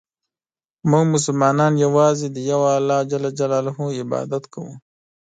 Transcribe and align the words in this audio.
مونږ 0.89 1.05
مسلمانان 1.15 1.73
یوازې 1.85 2.27
د 2.31 2.37
یو 2.51 2.61
الله 2.77 2.99
ج 3.09 3.11
عبادت 4.03 4.43
کوو. 4.53 4.73